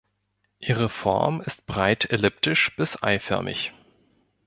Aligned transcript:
Ihre 0.57 0.89
Form 0.89 1.41
ist 1.41 1.67
breit 1.67 2.05
elliptisch 2.09 2.75
bis 2.75 3.03
eiförmig. 3.03 3.71